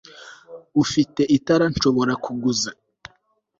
ufite 0.83 1.21
itara 1.37 1.65
nshobora 1.73 2.13
kuguza 2.23 2.69